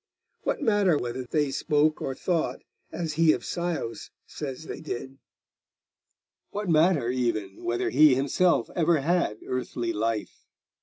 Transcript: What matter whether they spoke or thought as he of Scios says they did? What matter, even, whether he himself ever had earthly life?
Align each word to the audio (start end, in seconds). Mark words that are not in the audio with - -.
What 0.41 0.63
matter 0.63 0.97
whether 0.97 1.25
they 1.25 1.51
spoke 1.51 2.01
or 2.01 2.15
thought 2.15 2.63
as 2.91 3.13
he 3.13 3.33
of 3.33 3.43
Scios 3.45 4.09
says 4.25 4.63
they 4.63 4.81
did? 4.81 5.19
What 6.49 6.67
matter, 6.67 7.09
even, 7.11 7.63
whether 7.63 7.91
he 7.91 8.15
himself 8.15 8.71
ever 8.75 9.01
had 9.01 9.37
earthly 9.45 9.93
life? 9.93 10.47